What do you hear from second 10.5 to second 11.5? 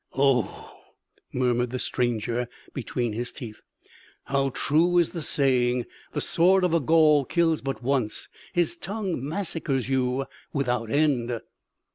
without end!'"